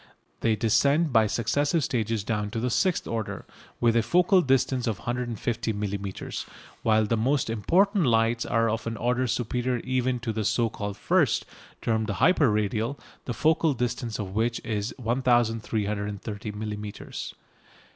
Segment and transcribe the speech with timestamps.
[0.39, 3.45] They descend by successive stages down to the sixth order,
[3.79, 6.47] with a focal distance of 150 millimetres,
[6.81, 10.97] while the most important lights are of an order superior even to the so called
[10.97, 11.45] "first,"
[11.83, 17.35] termed the "hyper radial," the focal distance of which is 1330 millimetres.